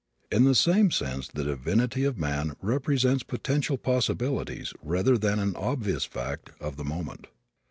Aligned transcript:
In 0.31 0.45
the 0.45 0.55
same 0.55 0.89
sense 0.89 1.27
the 1.27 1.43
divinity 1.43 2.05
of 2.05 2.17
man 2.17 2.55
represents 2.59 3.21
potential 3.21 3.77
possibilities 3.77 4.73
rather 4.81 5.15
than 5.15 5.37
an 5.37 5.55
obvious 5.55 6.05
fact 6.05 6.49
of 6.59 6.75
the 6.75 6.83
moment. 6.83 7.27